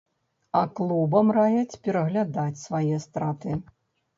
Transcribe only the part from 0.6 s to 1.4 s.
А клубам